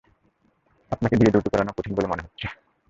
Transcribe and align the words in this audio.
আপনাকে 0.91 1.15
দিয়ে 1.15 1.31
ডিউটি 1.33 1.49
করানো 1.49 1.71
কঠিন 1.77 1.93
বলে 1.95 2.07
মনে 2.07 2.23
হচ্ছে। 2.25 2.47